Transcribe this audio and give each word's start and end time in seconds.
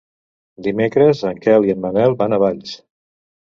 Dimecres 0.67 1.21
en 1.33 1.43
Quel 1.45 1.69
i 1.69 1.77
en 1.77 1.87
Manel 1.87 2.19
van 2.25 2.33
a 2.33 2.43
Valls. 2.49 2.77